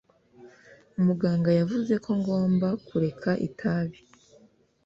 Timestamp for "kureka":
2.87-3.31